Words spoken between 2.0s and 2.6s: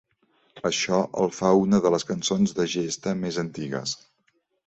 cançons